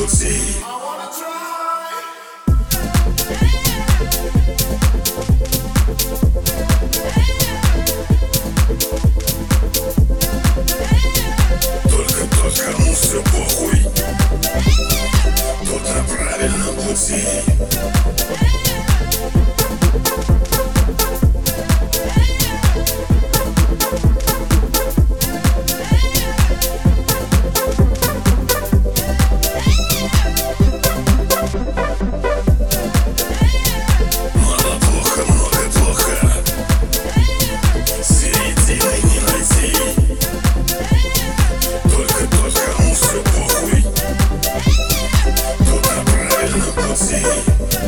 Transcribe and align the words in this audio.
would. 0.00 0.30
Только, 11.90 12.76
ну 12.78 12.92
все 12.94 13.22
похуй 13.24 13.78
Тут 15.66 15.82
на 15.82 16.04
правильном 16.04 16.74
пути 16.76 18.59
sei. 46.96 47.79